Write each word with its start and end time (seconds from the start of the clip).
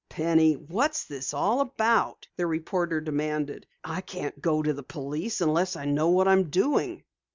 "Penny, 0.09 0.53
what's 0.53 1.03
this 1.05 1.31
all 1.31 1.61
about?" 1.61 2.27
the 2.35 2.47
reporter 2.47 3.01
demanded. 3.01 3.67
"I 3.83 4.01
can't 4.01 4.41
go 4.41 4.63
to 4.63 4.73
the 4.73 4.81
police 4.81 5.41
unless 5.41 5.75
I 5.75 5.85
know 5.85 6.09
what 6.09 6.27
I 6.27 6.31
am 6.33 6.49
doing." 6.49 7.03